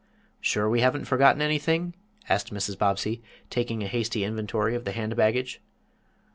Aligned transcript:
"Sure 0.39 0.67
we 0.67 0.81
haven't 0.81 1.05
forgotten 1.05 1.43
anything?" 1.43 1.93
asked 2.27 2.51
Mrs. 2.51 2.75
Bobbsey, 2.75 3.21
taking 3.51 3.83
a 3.83 3.87
hasty 3.87 4.23
inventory 4.23 4.73
of 4.73 4.83
the 4.83 4.93
hand 4.93 5.15
baggage. 5.15 5.61